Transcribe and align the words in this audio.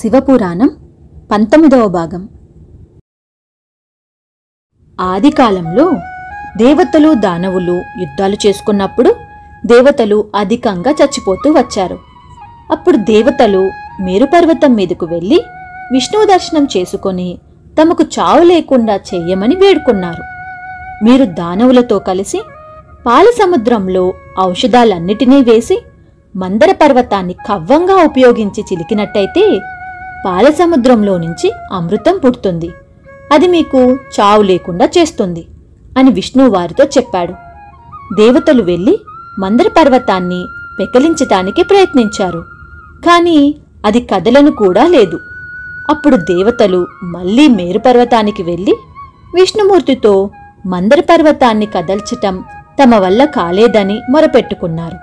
శివపురాణం 0.00 0.70
పంతొమ్మిదవ 1.30 1.88
భాగం. 1.88 2.28
ఆదికాలంలో 5.00 5.86
దేవతలు 6.56 7.14
దానవులు 7.14 7.74
యుద్ధాలు 8.00 8.36
చేసుకున్నప్పుడు 8.46 9.10
దేవతలు 9.66 10.30
అధికంగా 10.34 10.90
చచ్చిపోతూ 10.90 11.52
వచ్చారు. 11.52 11.98
అప్పుడు 12.70 12.96
దేవతలు 12.96 13.70
మేరుపర్వతం 14.00 14.74
మీదకు 14.74 15.06
వెళ్ళి 15.06 15.38
విష్ణువు 15.92 16.24
దర్శనం 16.24 16.68
చేసుకొని 16.76 17.38
తమకు 17.80 18.02
చావు 18.02 18.42
లేకుండా 18.42 18.96
చేయమని 18.96 19.56
వేడుకున్నారు. 19.56 20.22
మీరు 21.04 21.24
దానవులతో 21.24 21.98
కలిసి 21.98 22.40
పాల 23.06 23.26
సముద్రంలో 23.40 24.12
ఔషధాలన్నిటినీ 24.40 25.42
వేసి 25.42 25.78
మందర 26.36 26.72
పర్వతాన్ని 26.72 27.34
కవ్వంగా 27.48 27.96
ఉపయోగించి 28.04 28.62
చిలికినట్టయితే 28.62 29.44
పాలసముద్రంలో 30.26 31.18
నుంచి 31.18 31.52
అమృతం 31.72 32.20
పుడుతుంది. 32.24 32.70
అది 33.32 33.48
మీకు 33.48 33.78
చావు 34.20 34.42
లేకుండా 34.42 34.88
చేస్తుంది 34.98 35.46
అని 35.98 36.10
విష్ణువు 36.10 36.50
వారితో 36.50 36.84
చెప్పాడు. 36.84 37.32
దేవతలు 38.14 38.62
వెళ్ళి 38.62 39.00
మందర 39.38 39.68
పర్వతాన్ని 39.68 40.46
పెకలించటానికి 40.80 41.62
ప్రయత్నించారు. 41.62 42.44
కాని 43.06 43.54
అది 43.86 44.00
కదలను 44.00 44.50
కూడా 44.50 44.86
లేదు. 44.86 45.20
అప్పుడు 45.90 46.16
దేవతలు 46.16 46.86
మళ్ళీ 47.04 47.48
మేరు 47.48 47.78
పర్వతానికి 47.78 48.42
వెళ్ళి 48.42 48.74
విష్ణుమూర్తితో 49.34 50.30
మందర 50.66 51.00
పర్వతాన్ని 51.00 51.66
కదల్చటం 51.66 52.44
తమ 52.82 52.96
వల్ల 52.96 53.24
కాలేదని 53.24 54.00
మొరపెట్టుకున్నారు. 54.10 54.98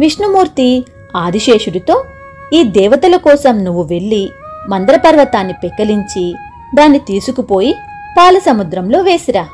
విష్ణుమూర్తి 0.00 0.84
ఆదిశేషుడితో 1.16 2.04
ఈ 2.52 2.62
దేవతల 2.62 3.16
కోసం 3.16 3.64
నువ్వు 3.64 3.82
వెళ్ళి 3.82 4.30
మందర 4.68 4.96
పర్వతాన్ని 4.96 6.34
దాన్ని 6.74 6.98
తీసుకుపోయి 6.98 7.74
పాల 8.18 8.38
సముద్రంలో 8.38 9.02
వేసిరా 9.02 9.46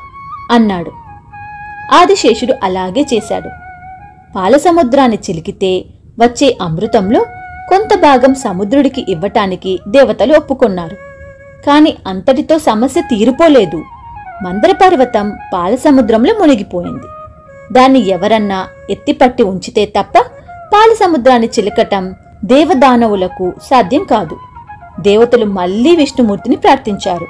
అన్నాడు. 0.51 0.91
ఆదిశేషుడు 1.93 2.53
అలాగే 2.63 3.05
చేశాడు. 3.13 3.49
పాల 4.35 4.57
సముద్రాన్ని 4.57 5.19
చిలికితే 5.29 5.85
వచ్చే 6.19 6.57
అమృతంలో 6.61 7.25
కొంత 7.69 7.97
భాగం 7.97 8.33
సముద్రుడికి 8.35 9.05
ఇవ్వటానికి 9.09 9.79
దేవతలు 9.87 10.33
ఒప్పుకున్నారు. 10.33 10.95
కాని 11.67 11.97
అంతటితో 12.07 12.59
సమస్య 12.59 13.01
తీరిపోలేదు. 13.01 13.83
మందర 14.43 14.71
పర్వతం 14.71 15.37
పాల 15.53 15.75
సముద్రంలో 15.75 16.33
మునిగిపోయింది. 16.41 17.07
దాన్ని 17.73 18.07
ఎవరన్నా 18.07 18.67
ఎత్తిపట్టి 18.89 19.43
ఉంచితే 19.43 19.85
తప్ప 19.85 20.19
పాల 20.73 20.93
సముద్రాన్ని 20.93 21.49
చిలకటం 21.59 22.15
దేవదానవులకు 22.45 23.53
సాధ్యం 23.63 24.03
కాదు. 24.03 24.37
దేవతలు 24.99 25.45
మళ్ళీ 25.45 25.95
విష్ణుమూర్తిని 25.95 26.55
ప్రార్థించారు. 26.55 27.27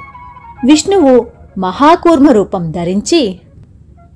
విష్ణువు 0.65 1.27
మహాకూర్మ 1.57 2.31
రూపం 2.31 2.71
ధరించి 2.71 3.39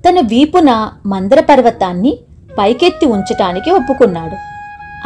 తన 0.08 0.20
వీపున 0.20 0.90
మందర 1.06 1.40
పర్వతాన్ని 1.40 2.18
పైకెత్తి 2.58 3.06
ఉంచటానికి 3.06 3.70
ఒప్పుకున్నాడు. 3.70 4.36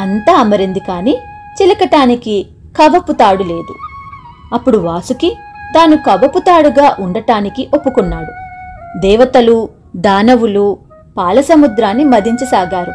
అంతా 0.03 0.41
అమరింది 0.41 0.81
కాని 0.81 1.17
చిలకటానికి 1.63 2.47
కవపు 2.81 3.13
తాడు 3.13 3.43
లేదు. 3.43 3.75
అప్పుడు 4.55 4.79
వాసుకి 4.79 5.37
తాను 5.75 5.97
కవపు 5.97 6.39
తాడుగా 6.39 6.97
ఉండటానికి 7.01 7.69
ఒప్పుకున్నాడు. 7.75 8.33
దేవతలు 8.99 9.69
దానవులు 9.97 10.79
పాలసముద్రాన్ని 11.17 12.05
మదించసాగారు. 12.05 12.93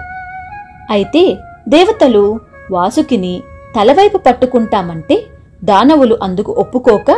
అయితే 0.91 1.37
దేవతలు 1.69 2.39
వాసుకిని 2.71 3.43
తలవైపు 3.75 4.17
పట్టుకుంటామంటే 4.17 5.25
దానవులు 5.63 6.17
అందుకు 6.23 6.51
ఒప్పుకోక 6.51 7.11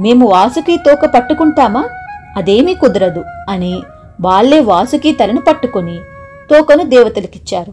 మేము 0.00 0.28
వాసుకి 0.28 0.76
తోక 0.76 1.04
పట్టుకుంటామా? 1.14 1.84
అదేమీ 2.36 2.74
కుదరదు 2.74 3.24
అని 3.48 3.82
వాళ్ళే 4.20 4.60
వాసుకి 4.60 5.12
తలను 5.12 5.40
పట్టుకొని 5.40 5.98
తోకను 6.50 6.82
దేవతలకిచ్చారు. 6.82 7.72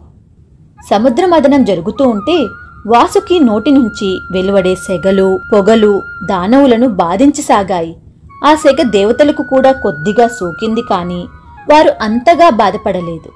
సముద్ర 0.90 1.26
మదనం 1.26 1.64
జరుగుతూ 1.64 2.04
ఉంటే 2.08 2.46
వాసుకి 2.86 3.40
నోటి 3.40 3.70
నుంచి 3.70 4.20
వెలువడే 4.32 4.74
సెగలు 4.74 5.40
పొగలు 5.52 6.02
దానవులను 6.24 6.88
బాధించసాగాయి. 6.88 7.96
ఆ 8.44 8.54
సెగ 8.54 8.82
దేవతలకు 8.82 9.42
కూడా 9.42 9.72
కొద్దిగా 9.72 10.26
సోకింది 10.28 10.82
కాని 10.82 11.24
వారు 11.70 11.90
అంతగా 12.00 12.50
బాధపడలేదు. 12.50 13.30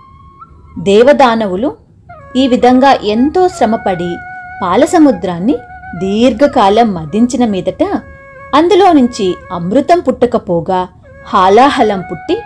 దేవదానవులు 0.79 1.77
ఈ 2.39 2.45
విధంగా 2.49 2.91
ఎంతో 3.05 3.43
శ్రమపడి 3.49 4.11
పాలసముద్రాన్ని 4.63 5.57
దీర్ఘకాలం 5.99 6.89
మదించిన 6.95 7.45
మీదట 7.45 7.85
అందులో 8.55 8.93
నుంచి 8.93 9.27
అమృతం 9.53 9.99
పుట్టకపోగా 10.01 10.81
హాలాహలం 11.27 12.01
పుట్టి 12.01 12.37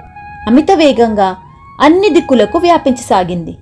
అమిత 0.49 0.71
వేగంగా 0.73 1.29
అన్ని 1.81 2.09
దిక్కులకు 2.09 2.59
వ్యాపించసాగింది. 2.59 3.55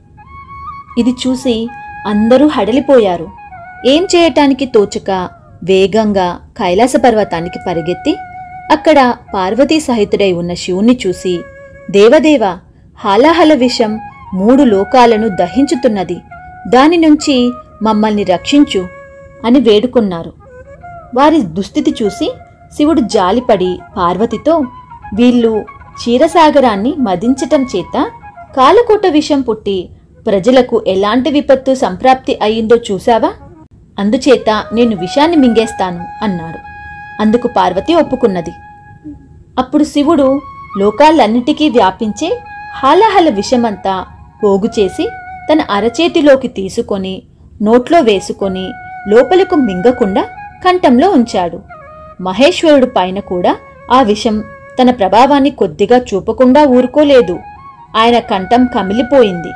ఇది 0.98 1.12
చూసి 1.22 1.54
అందరూ 2.06 2.46
హడలిపోయారు. 2.46 3.26
ఏం 3.86 4.02
చేయటానికి 4.04 4.66
తోచక 4.66 5.10
వేగంగా 5.64 6.28
కైలాస 6.58 6.94
పర్వతానికి 7.04 7.58
పరిగెత్తి 7.66 8.12
అక్కడ 8.72 8.98
పార్వతీ 9.34 9.78
సహితుడై 9.80 10.30
ఉన్న 10.32 10.52
శివుణ్ణి 10.54 10.94
చూసి 11.06 11.34
దేవదేవ 11.90 12.44
హాలాహల 12.98 13.52
విషం 13.54 13.92
మూడు 14.34 14.62
లోకాలను 14.62 15.28
దహించుతున్నది. 15.28 16.16
దాని 16.68 16.96
నుంచి 16.96 17.52
మమ్మల్ని 17.82 18.24
రక్షించు 18.24 18.86
అని 19.44 19.60
వేడుకున్నారు. 19.60 20.32
వారి 21.14 21.40
దుస్థితి 21.42 21.94
చూసి 22.02 22.32
శివుడు 22.76 23.00
జాలిపడి 23.00 23.78
పార్వతితో 23.96 24.58
వీళ్ళు 25.14 25.64
క్షీరసాగరాన్ని 25.94 26.94
మదించటం 26.98 27.62
చేత 27.62 28.10
కాలకూట 28.56 29.06
విషం 29.06 29.40
పుట్టి 29.40 29.88
ప్రజలకు 30.26 30.84
ఎలాంటి 30.86 31.30
విపత్తు 31.30 31.74
సంప్రాప్తి 31.74 32.38
అయిందో 32.42 32.76
చూశావా? 32.76 33.32
అందుచేత 33.98 34.64
నేను 34.74 34.96
విషాన్ని 34.96 35.36
మింగేస్తాను 35.36 36.24
అన్నాడు. 36.24 36.58
అందుకు 37.22 37.48
పార్వతి 37.56 37.94
ఒప్పుకున్నది. 37.94 38.50
అప్పుడు 39.58 39.84
శివుడు 39.84 40.40
లోకాలన్నిటికీ 40.78 41.68
వ్యాపించే 41.68 42.38
హాలహల 42.74 43.28
విషమంతా 43.28 44.06
పోగుచేసి 44.44 45.08
తన 45.52 45.60
అరచేతిలోకి 45.70 46.48
తీసుకొని 46.48 47.22
నోట్లో 47.62 48.00
వేసుకొని 48.00 48.70
లోపలకు 49.08 49.54
మింగకుండా 49.54 50.22
కంఠంలో 50.64 51.10
ఉంచాడు. 51.10 51.60
మహేశ్వరుడు 52.22 52.86
పైన 52.86 53.18
కూడా 53.18 53.56
ఆ 53.92 54.02
విషం 54.02 54.42
తన 54.82 54.90
ప్రభావాన్ని 54.90 55.50
కొద్దిగా 55.50 55.98
చూపకుండా 55.98 56.64
ఊరుకోలేదు. 56.64 57.38
ఆయన 57.96 58.18
కంఠం 58.18 58.66
కమిలిపోయింది. 58.66 59.52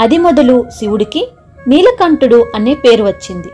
అది 0.00 0.18
మొదలు 0.18 0.64
శివుడికి 0.78 1.28
నీలకంఠుడు 1.68 2.46
అనే 2.54 2.74
పేరు 2.74 3.04
వచ్చింది. 3.04 3.48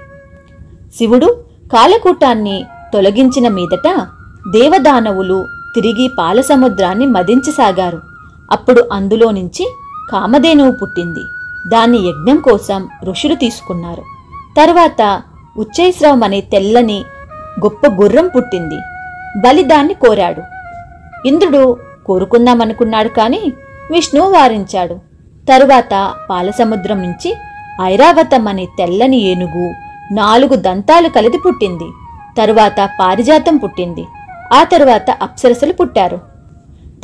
శివుడు 0.99 1.45
కాలకూటాన్ని 1.73 2.65
తొలగించిన 2.93 3.49
మీదట 3.49 3.89
దేవదానవులు 4.51 5.47
తిరిగి 5.75 6.11
పాలసముద్రాన్ని 6.19 7.07
మదించసాగారు. 7.07 8.01
అప్పుడు 8.51 8.89
అందులో 8.93 9.31
నుంచి 9.31 9.69
కామధేనువు 10.11 10.73
పుట్టింది. 10.73 11.25
దాన్ని 11.67 11.99
యజ్ఞం 11.99 12.37
కోసం 12.37 12.89
ఋషులు 13.05 13.35
తీసుకున్నారు. 13.35 14.03
తర్వాత 14.57 15.23
ఉచ్చైశ్రవం 15.59 16.23
అనే 16.23 16.41
తెల్లని 16.41 17.05
గొప్ప 17.61 17.87
గుర్రం 17.87 18.29
పుట్టింది. 18.29 18.79
బలి 19.39 19.65
దాన్ని 19.65 19.95
కోరాడు. 19.95 20.43
ఇంద్రుడు 21.29 21.77
కోరుకుందామనుకున్నాడు 22.07 23.09
కాని 23.09 23.41
విష్ణువు 23.91 24.33
వారించాడు. 24.33 24.95
తరువాత 25.49 26.15
పాలసముద్రం 26.31 27.03
నుంచి 27.03 27.35
ఐరావతం 27.83 28.49
అనే 28.49 28.69
తెల్లని 28.79 29.17
ఏనుగు 29.17 29.73
నాలుగు 30.15 30.57
దంతాలు 30.57 31.09
కలిది 31.09 31.39
పుట్టింది. 31.39 31.89
తరువాత 32.39 32.89
పారిజాతం 33.01 33.57
పుట్టింది. 33.57 34.05
ఆ 34.53 34.65
తరువాత 34.65 35.11
అప్సరసలు 35.11 35.73
పుట్టారు. 35.73 36.21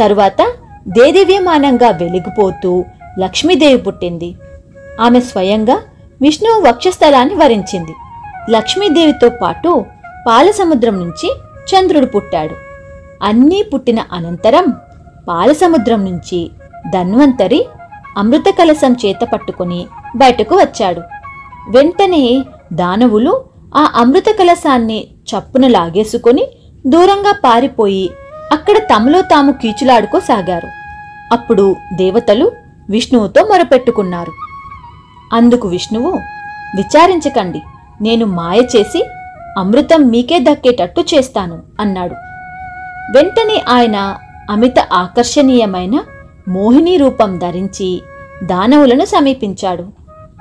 తరువాత 0.01 0.47
దేదివ్యమానంగా 0.89 1.91
వెలిగిపోతూ 1.91 2.85
లక్ష్మీదేవి 3.19 3.79
పుట్టింది. 3.79 4.37
ఆమె 5.01 5.21
స్వయంగా 5.21 5.79
విష్ణువు 6.23 6.61
వక్షస్థలాన్ని 6.61 7.35
వరించింది. 7.35 7.95
లక్ష్మీదేవితో 8.51 9.29
పాటు 9.29 9.85
పాలసముద్రం 10.27 10.99
నుంచి 10.99 11.33
చంద్రుడు 11.71 12.07
పుట్టాడు. 12.07 12.55
అన్నీ 13.23 13.63
పుట్టిన 13.63 14.05
అనంతరం 14.13 14.73
పాలసముద్రం 15.29 16.05
నుంచి 16.05 16.51
ధన్వంతరి 16.91 17.67
అమృత 18.17 18.45
కలసం 18.59 18.93
చేత 18.93 19.19
పట్టుకుని 19.33 19.87
బయటకు 20.17 20.57
వచ్చాడు. 20.57 21.01
వెంటనే 21.71 22.45
దానవులు 22.73 23.45
ఆ 23.75 23.93
అమృత 23.97 24.25
కలసాన్ని 24.39 25.09
చప్పున 25.31 25.67
లాగేసుకొని 25.67 26.45
దూరంగా 26.87 27.33
పారిపోయి 27.45 28.11
అక్కడ 28.53 28.79
తమలో 28.79 29.21
తాము 29.21 29.53
కీచులాడుకోసాగారు. 29.53 30.69
అప్పుడు 31.33 31.77
దేవతలు 31.93 32.53
విష్ణువుతో 32.91 33.45
మొరపెట్టుకున్నారు. 33.45 34.33
అందుకు 35.33 35.69
విష్ణువు 35.69 36.11
విచారించకండి 36.77 37.63
నేను 38.03 38.27
మాయ 38.27 38.61
చేసి 38.77 39.07
అమృతం 39.59 40.03
మీకే 40.03 40.39
దక్కేటట్టు 40.39 41.05
చేస్తాను 41.15 41.59
అన్నాడు. 41.81 42.15
వెంటనే 43.17 43.65
ఆయన 43.69 44.17
అమిత 44.51 44.79
ఆకర్షణీయమైన 44.93 46.03
మోహిని 46.49 46.97
రూపం 46.97 47.39
ధరించి 47.39 48.03
దానవులను 48.45 49.05
సమీపించాడు. 49.05 49.83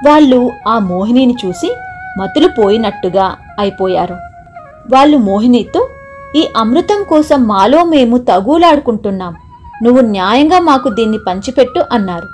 వాళ్ళు 0.07 0.51
ఆ 0.67 0.79
మోహినిని 0.79 1.35
చూసి 1.45 1.75
మతులు 2.17 2.47
పోయినట్టుగా 2.47 3.35
అయిపోయారు. 3.59 4.13
వాళ్ళు 4.94 5.17
మోహినితో 5.17 5.88
ఈ 6.35 6.47
అమృతం 6.57 7.03
కోసం 7.03 7.47
మాలో 7.47 7.83
మేము 7.83 8.17
తగులాడుకుంటున్నాం. 8.17 9.35
నువ్వు 9.83 10.01
న్యాయంగా 10.01 10.59
మాకు 10.59 10.89
దీన్ని 10.89 11.17
పంచిపెట్టు 11.17 11.83
అన్నారు. 11.91 12.27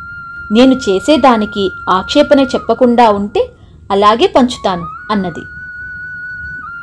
నేను 0.53 0.73
చేసేదానికి 0.73 1.71
ఆక్షేపణ 1.89 2.39
చెప్పకుండా 2.39 3.09
ఉంటే 3.09 3.49
అలాగే 3.91 4.27
పంచుతాను 4.27 4.85
అన్నది. 5.11 5.43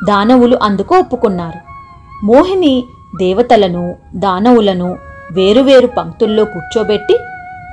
దానవులు 0.06 0.58
అందుకు 0.62 0.96
ఒప్పుకున్నారు. 0.96 1.72
మోహిని 2.26 2.84
దేవతలను 3.16 3.96
దానవులను 4.14 4.98
వేరువేరు 5.32 5.86
పంక్తుల్లో 5.86 6.44
కూర్చోబెట్టి 6.44 7.18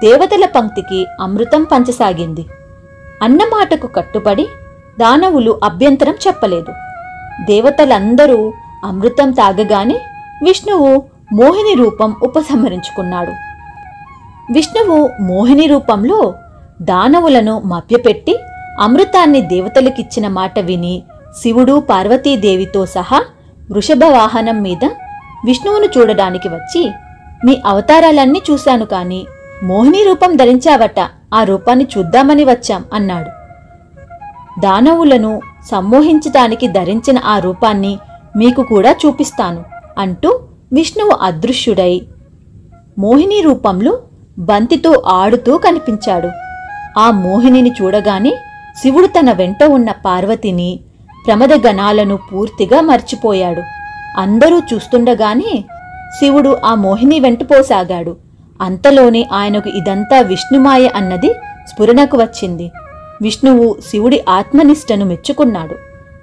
దేవతల 0.06 0.46
పంక్తికి 0.46 1.08
అమృతం 1.22 1.64
పంచసాగింది. 1.64 2.46
అన్నమాటకు 3.24 3.88
కట్టుబడి 3.88 4.48
దానవులు 5.00 5.60
అభ్యంతరం 5.64 6.14
చెప్పలేదు. 6.28 6.72
దేవతలందరూ 7.46 8.54
అమృతం 8.86 9.32
తాగగానే 9.32 10.00
విష్ణువు 10.44 11.04
మోహిని 11.34 11.84
రూపం 11.84 12.16
ఉపసంహరించుకున్నాడు. 12.24 13.32
విష్ణువు 14.54 15.10
మోహిని 15.22 15.68
రూపంలో 15.68 16.34
దానవులను 16.82 17.60
మభ్యపెట్టి 17.60 18.40
అమృతాన్ని 18.82 19.42
దేవతలకిచ్చిన 19.42 20.28
మాట 20.28 20.60
విని 20.60 21.04
శివుడు 21.42 21.80
పార్వతీదేవితో 21.80 22.86
సహా 22.86 23.24
వృషభ 23.72 24.06
వాహనం 24.06 24.62
మీద 24.62 24.86
విష్ణువును 25.46 25.86
చూడడానికి 25.86 26.48
వచ్చి 26.48 26.92
మీ 27.46 27.62
అవతారాలన్నీ 27.66 28.42
చూశాను 28.52 28.86
కాని 28.86 29.26
మోహిని 29.64 30.04
రూపం 30.04 30.36
ధరించావట 30.36 31.00
ఆ 31.34 31.44
రూపాన్ని 31.44 31.88
చూద్దామని 31.98 32.44
వచ్చాం 32.44 32.86
అన్నాడు. 32.94 33.30
దానవులను 34.60 35.42
సమ్మోహించటానికి 35.72 36.68
ధరించిన 36.68 37.18
ఆ 37.26 37.40
రూపాన్ని 37.40 38.00
మీకు 38.40 38.62
కూడా 38.64 38.92
చూపిస్తాను 39.06 39.64
అంటూ 39.98 40.40
విష్ణువు 40.74 41.14
అదృశ్యుడై 41.22 42.02
మోహిని 43.00 43.42
రూపంలో 43.42 43.94
బంతితో 44.40 44.92
ఆడుతూ 45.08 45.58
కనిపించాడు. 45.58 46.30
ఆ 47.00 47.12
మోహినిని 47.12 47.72
చూడగానే 47.82 48.34
శివుడు 48.82 49.08
తన 49.08 49.32
వెంట 49.32 49.64
ఉన్న 49.64 49.90
పార్వతిని 50.06 50.80
ప్రమదగణాలను 51.28 52.16
పూర్తిగా 52.30 52.82
మర్చిపోయాడు. 52.82 53.64
అందరూ 54.18 54.58
చూస్తుండగానే 54.60 55.54
శివుడు 56.20 56.58
ఆ 56.66 56.76
మోహిని 56.76 57.20
వెంటపోసాగాడు 57.20 58.14
అంతలోనే 58.62 59.22
ఆయనకు 59.34 59.70
ఇదంతా 59.70 60.18
విష్ణుమాయ 60.22 60.86
అన్నది 60.96 61.30
స్ఫురణకు 61.70 62.18
వచ్చింది. 62.18 62.68
విష్ణువు 63.22 63.68
శివుడి 63.90 64.20
ఆత్మనిష్టను 64.30 65.06
మెచ్చుకున్నాడు. 65.06 65.76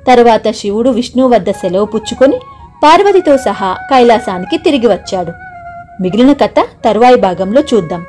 తరువాత 0.09 0.51
శివుడు 0.51 0.91
విష్ణు 0.91 1.27
వద్ద 1.27 1.51
సెలవు 1.51 1.85
పుచ్చుకొని 1.85 2.39
పార్వతితో 2.85 3.37
సహా 3.37 3.73
కైలాసానికి 3.91 4.57
తిరిగి 4.59 4.87
వచ్చాడు. 4.87 5.33
మిగిలిన 6.03 6.33
కథ 6.33 6.59
తరువాయి 6.85 7.17
భాగంలో 7.17 7.63
చూద్దాం. 7.75 8.05